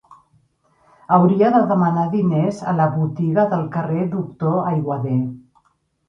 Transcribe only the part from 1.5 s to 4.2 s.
de demanar diners a la botiga del carrer